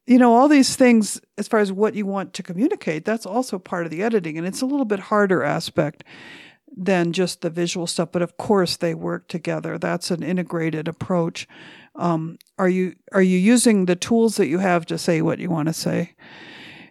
[0.07, 3.59] you know, all these things as far as what you want to communicate, that's also
[3.59, 6.05] part of the editing, and it's a little bit harder aspect.
[6.77, 8.11] than just the visual stuff.
[8.13, 9.79] But of course, they work together.
[9.79, 11.49] That's an integrated approach.
[11.95, 15.51] Um, are you are you using the tools that you have to say what you
[15.51, 16.15] want to say?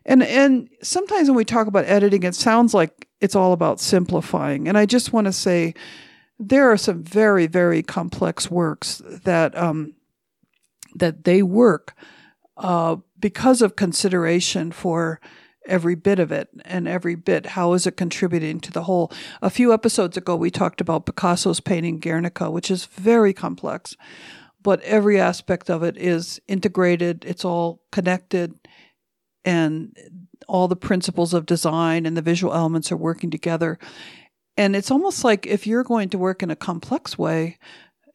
[0.05, 4.67] And and sometimes when we talk about editing, it sounds like it's all about simplifying.
[4.67, 5.73] And I just want to say
[6.37, 9.93] there are some very very complex works that um,
[10.95, 11.95] that they work
[12.57, 15.19] uh, because of consideration for
[15.67, 17.47] every bit of it and every bit.
[17.47, 19.11] How is it contributing to the whole?
[19.41, 23.95] A few episodes ago we talked about picasso's painting guernica which is very complex
[24.65, 27.23] but every aspect of it is integrated.
[27.23, 28.55] It's all connected
[29.45, 29.95] and
[30.47, 33.79] all the principles of design and the visual elements are working together.
[34.57, 37.57] And it's almost like if you're going to work in a complex way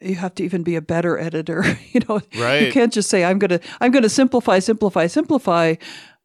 [0.03, 1.63] you have to even be a better editor
[1.93, 2.23] you know?
[2.39, 2.63] Right.
[2.63, 5.75] you can't just say i'm going to i'm going to simplify simplify simplify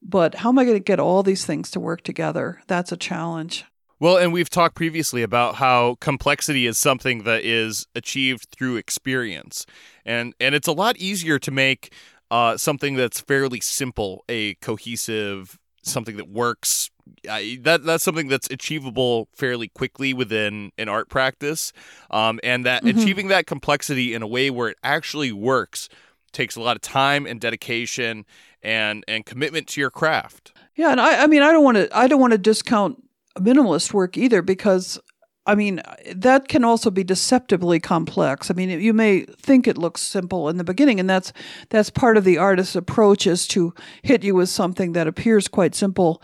[0.05, 2.61] but how am i going to get all these things to work together?
[2.67, 3.65] That's a challenge.
[3.99, 9.65] Well and we've talked previously about how complexity is something that is achieved through experience.
[10.05, 11.91] And and it's a lot easier to make
[12.35, 16.91] uh, something that's fairly simple a cohesive something that works
[17.23, 21.71] that that's something that's achievable fairly quickly within an art practice,
[22.11, 22.99] um, and that mm-hmm.
[22.99, 25.87] achieving that complexity in a way where it actually works
[26.33, 28.25] takes a lot of time and dedication
[28.61, 30.51] and and commitment to your craft.
[30.75, 33.01] Yeah, and I, I mean, I don't want to I don't want to discount
[33.39, 34.99] minimalist work either because
[35.47, 35.81] I mean,
[36.13, 38.49] that can also be deceptively complex.
[38.49, 41.31] I mean, you may think it looks simple in the beginning, and that's
[41.69, 45.75] that's part of the artist's approach is to hit you with something that appears quite
[45.75, 46.21] simple,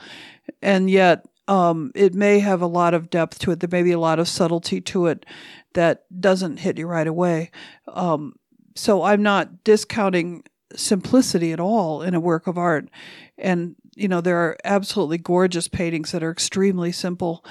[0.61, 3.59] and yet um, it may have a lot of depth to it.
[3.59, 5.25] There may be a lot of subtlety to it
[5.73, 7.51] that doesn't hit you right away.
[7.87, 8.35] Um,
[8.75, 10.43] so I'm not discounting
[10.75, 12.89] simplicity at all in a work of art,
[13.37, 17.45] and you know there are absolutely gorgeous paintings that are extremely simple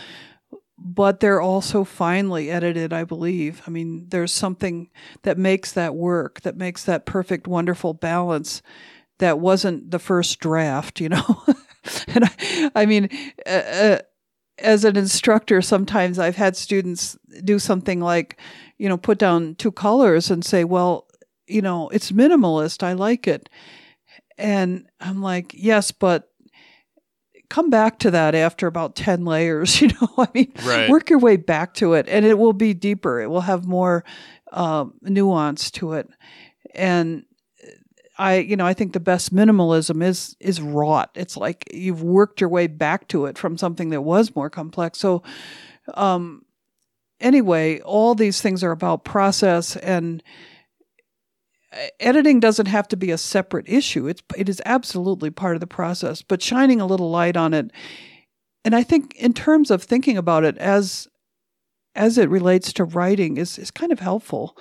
[0.83, 3.63] but they're also finely edited, I believe.
[3.67, 4.89] I mean, there's something
[5.23, 8.63] that makes that work, that makes that perfect, wonderful balance
[9.19, 11.43] that wasn't the first draft, you know?
[12.09, 13.11] and I, I mean,
[13.47, 13.99] uh, uh,
[14.59, 18.41] as an instructor, sometimes I've had students do something like,
[18.79, 21.07] you know, put down two colors and say, well,
[21.47, 22.83] you know, it's minimalist.
[22.83, 23.51] I like it.
[24.39, 26.30] And I'm like, yes, but
[27.51, 30.09] come back to that after about 10 layers you know?
[30.17, 30.89] I mean right.
[30.89, 33.21] work your way back to it and it will be deeper.
[33.21, 34.05] It will have more
[34.53, 36.09] um, nuance to it.
[36.75, 37.25] And
[38.19, 41.11] i you know i think the best minimalism is is wrought.
[41.15, 44.99] It's like you've worked your way back to it from something that was more complex.
[44.99, 45.23] So
[45.95, 46.45] um
[47.19, 50.23] anyway all these things are about process and
[51.99, 54.07] editing doesn't have to be a separate issue.
[54.07, 57.71] It's it is absolutely part of the process, but shining a little light on it.
[58.65, 61.09] And I think in terms of thinking about it as
[61.95, 64.57] as it relates to writing is is kind of helpful.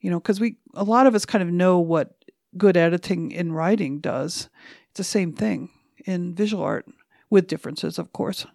[0.00, 2.14] You know, because we a lot of us kind of know what
[2.56, 4.48] good editing in writing does.
[4.90, 5.70] It's the same thing
[6.04, 6.86] in visual art
[7.30, 8.46] with differences, of course.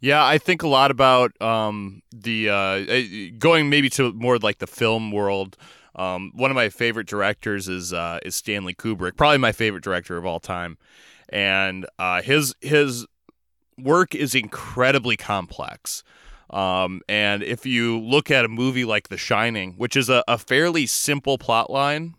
[0.00, 4.58] Yeah, I think a lot about um, the uh, eh, going maybe to more like
[4.58, 5.56] the film world.
[5.98, 10.16] Um, one of my favorite directors is uh, is Stanley Kubrick, probably my favorite director
[10.16, 10.78] of all time,
[11.28, 13.04] and uh, his his
[13.76, 16.04] work is incredibly complex.
[16.50, 20.38] Um, and if you look at a movie like The Shining, which is a, a
[20.38, 22.14] fairly simple plot line,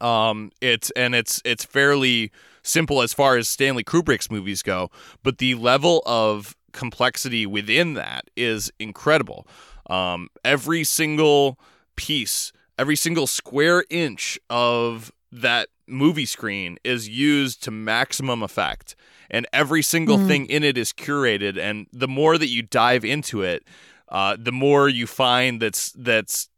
[0.00, 4.90] um, it's and it's it's fairly simple as far as Stanley Kubrick's movies go,
[5.22, 9.46] but the level of complexity within that is incredible.
[9.88, 11.58] Um, every single
[11.96, 18.96] piece every single square inch of that movie screen is used to maximum effect.
[19.30, 20.26] And every single mm.
[20.26, 21.58] thing in it is curated.
[21.58, 23.64] And the more that you dive into it
[24.08, 26.48] uh, the more you find that's that's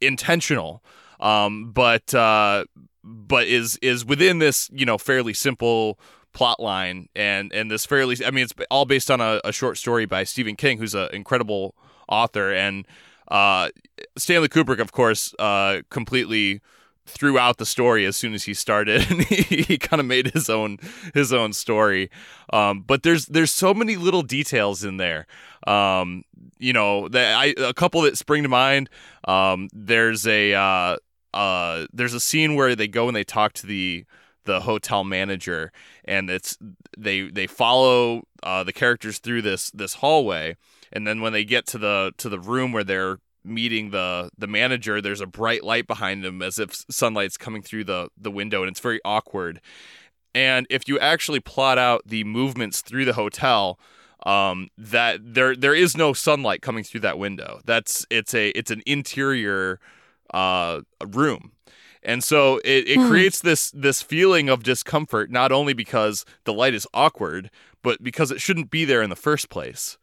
[0.00, 0.82] intentional
[1.20, 2.64] um, but uh,
[3.04, 5.98] but is is within this you know fairly simple
[6.32, 9.78] plot line and and this fairly i mean it's all based on a, a short
[9.78, 11.74] story by stephen king who's an incredible
[12.08, 12.52] author.
[12.52, 12.86] And
[13.30, 13.70] uh,
[14.16, 16.60] Stanley Kubrick, of course, uh, completely
[17.08, 20.32] threw out the story as soon as he started, and he, he kind of made
[20.32, 20.78] his own
[21.14, 22.10] his own story.
[22.52, 25.26] Um, but there's there's so many little details in there.
[25.66, 26.24] Um,
[26.58, 28.88] you know, that I a couple that spring to mind.
[29.26, 30.96] Um, there's a uh,
[31.34, 34.04] uh, there's a scene where they go and they talk to the
[34.44, 35.72] the hotel manager,
[36.04, 36.56] and it's
[36.96, 40.56] they they follow uh, the characters through this this hallway
[40.92, 44.46] and then when they get to the to the room where they're meeting the the
[44.46, 48.62] manager there's a bright light behind them as if sunlight's coming through the the window
[48.62, 49.60] and it's very awkward
[50.34, 53.78] and if you actually plot out the movements through the hotel
[54.26, 57.60] um, that there there is no sunlight coming through that window.
[57.64, 59.80] That's it's a it's an interior
[60.32, 61.52] uh, room.
[62.02, 63.08] And so it, it hmm.
[63.08, 67.50] creates this this feeling of discomfort, not only because the light is awkward,
[67.82, 69.98] but because it shouldn't be there in the first place.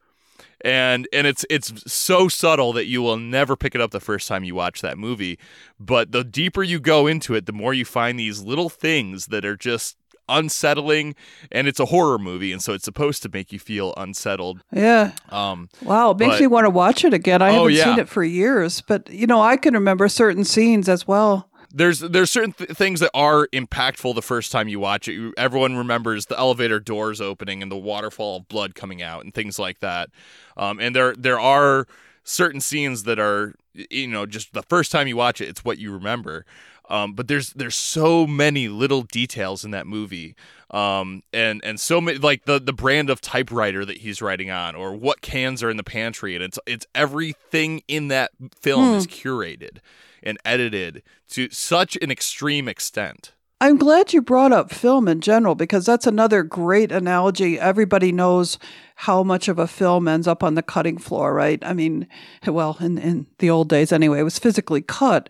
[0.63, 4.27] And and it's it's so subtle that you will never pick it up the first
[4.27, 5.37] time you watch that movie.
[5.79, 9.45] But the deeper you go into it, the more you find these little things that
[9.45, 9.97] are just
[10.27, 11.13] unsettling.
[11.51, 14.63] And it's a horror movie and so it's supposed to make you feel unsettled.
[14.71, 15.11] Yeah.
[15.29, 17.41] Um wow it makes but, me want to watch it again.
[17.41, 17.83] I oh, haven't yeah.
[17.83, 21.99] seen it for years but you know i can remember certain scenes as well there's
[21.99, 25.33] there's certain th- things that are impactful the first time you watch it.
[25.37, 29.59] everyone remembers the elevator doors opening and the waterfall of blood coming out and things
[29.59, 30.09] like that.
[30.55, 31.85] Um, and there there are
[32.23, 35.77] certain scenes that are you know just the first time you watch it, it's what
[35.77, 36.45] you remember.
[36.87, 40.35] Um, but there's there's so many little details in that movie,
[40.71, 44.75] um, and and so many like the the brand of typewriter that he's writing on,
[44.75, 48.95] or what cans are in the pantry, and it's it's everything in that film hmm.
[48.95, 49.79] is curated
[50.25, 53.33] and edited to such an extreme extent.
[53.61, 57.57] I'm glad you brought up film in general because that's another great analogy.
[57.57, 58.59] Everybody knows
[58.95, 61.63] how much of a film ends up on the cutting floor, right?
[61.63, 62.07] I mean,
[62.45, 65.29] well, in, in the old days anyway, it was physically cut.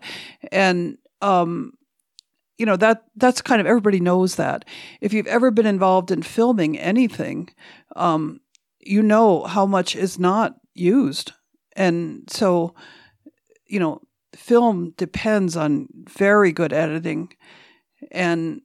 [0.50, 1.74] And, um,
[2.58, 4.64] you know, that, that's kind of, everybody knows that.
[5.00, 7.50] If you've ever been involved in filming anything,
[7.94, 8.40] um,
[8.80, 11.32] you know how much is not used.
[11.74, 12.74] And so,
[13.66, 14.00] you know,
[14.36, 17.32] film depends on very good editing.
[18.12, 18.62] And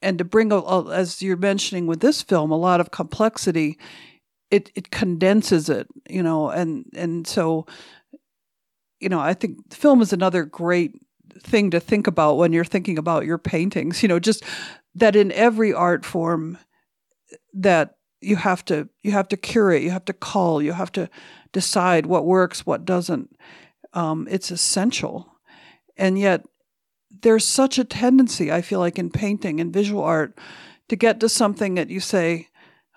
[0.00, 3.78] and to bring a, a, as you're mentioning with this film a lot of complexity
[4.50, 7.66] it it condenses it you know and and so
[9.00, 10.92] you know i think film is another great
[11.40, 14.44] thing to think about when you're thinking about your paintings you know just
[14.94, 16.58] that in every art form
[17.52, 21.08] that you have to you have to curate you have to call you have to
[21.52, 23.36] decide what works what doesn't
[23.98, 25.40] um, it's essential.
[25.96, 26.44] And yet,
[27.22, 30.38] there's such a tendency, I feel like, in painting and visual art
[30.88, 32.46] to get to something that you say,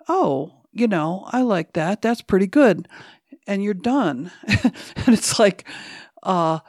[0.07, 2.03] oh, you know, I like that.
[2.03, 2.87] That's pretty good.
[3.47, 4.31] And you're done.
[4.47, 5.67] and it's like,
[6.21, 6.59] uh,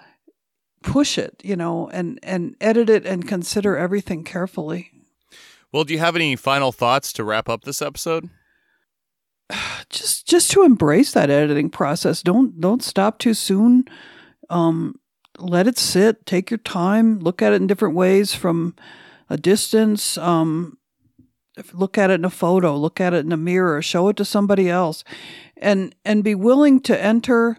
[0.82, 4.90] push it, you know, and, and edit it and consider everything carefully.
[5.72, 8.30] Well, do you have any final thoughts to wrap up this episode?
[9.90, 12.22] Just just to embrace that editing process.
[12.22, 13.84] Don't don't stop too soon
[14.52, 15.00] um,
[15.38, 18.76] let it sit, take your time, look at it in different ways from
[19.30, 20.18] a distance.
[20.18, 20.76] Um,
[21.72, 24.24] look at it in a photo, look at it in a mirror, show it to
[24.24, 25.04] somebody else,
[25.56, 27.58] and and be willing to enter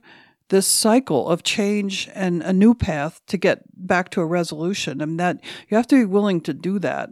[0.50, 5.02] this cycle of change and a new path to get back to a resolution.
[5.02, 7.10] And that you have to be willing to do that,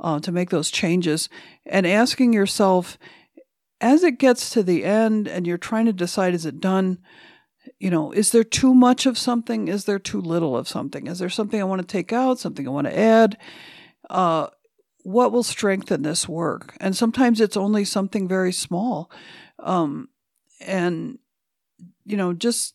[0.00, 1.28] uh, to make those changes,
[1.64, 2.98] and asking yourself
[3.80, 6.98] as it gets to the end and you're trying to decide is it done
[7.78, 9.68] you know, is there too much of something?
[9.68, 11.06] Is there too little of something?
[11.06, 13.36] Is there something I want to take out, something I want to add?
[14.08, 14.48] Uh,
[15.02, 16.76] what will strengthen this work?
[16.80, 19.10] And sometimes it's only something very small.
[19.58, 20.08] Um,
[20.60, 21.18] and,
[22.04, 22.74] you know, just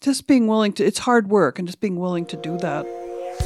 [0.00, 2.84] just being willing to it's hard work and just being willing to do that.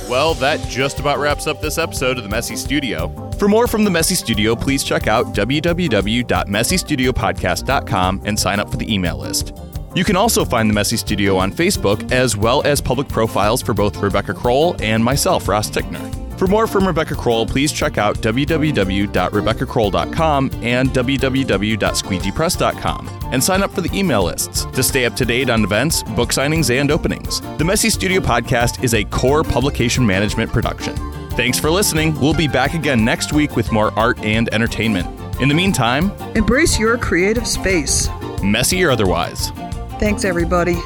[0.08, 3.30] Well, that just about wraps up this episode of the Messy Studio.
[3.38, 8.92] For more from the Messy Studio, please check out www.messystudiopodcast.com and sign up for the
[8.92, 9.52] email list.
[9.95, 13.74] You can also find the Messy Studio on Facebook, as well as public profiles for
[13.74, 15.99] both Rebecca Crowell and myself, Ross Tickner.
[16.38, 23.82] For more from Rebecca Crowell, please check out www.rebeccacrowell.com and www.squeegeepress.com and sign up for
[23.82, 27.43] the email lists to stay up to date on events, book signings, and openings.
[27.59, 30.97] The Messy Studio podcast is a core publication management production.
[31.32, 32.18] Thanks for listening.
[32.20, 35.07] We'll be back again next week with more art and entertainment.
[35.41, 38.09] In the meantime, embrace your creative space,
[38.43, 39.53] messy or otherwise.
[40.01, 40.76] Thanks, everybody.